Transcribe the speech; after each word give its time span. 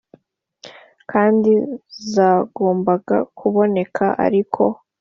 kandi 1.11 1.51
zagombaga 2.13 3.17
kuboneka 3.37 4.05
ari 4.25 4.41
uko 4.45 4.63